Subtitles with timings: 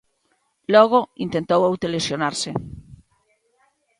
[0.73, 2.51] Logo intentou autolesionarse.